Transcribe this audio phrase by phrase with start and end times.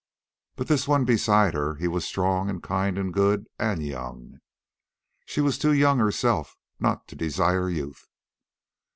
[0.55, 4.39] But this one beside her he was strong and kind and good, and YOUNG.
[5.27, 8.07] She was too young herself not to desire youth.